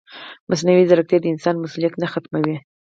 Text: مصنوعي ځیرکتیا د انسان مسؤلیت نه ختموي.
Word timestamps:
مصنوعي 0.49 0.83
ځیرکتیا 0.89 1.19
د 1.21 1.25
انسان 1.33 1.55
مسؤلیت 1.63 1.93
نه 2.01 2.07
ختموي. 2.13 2.57